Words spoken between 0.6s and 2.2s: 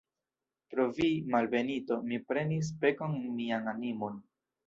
Pro vi, malbenito, mi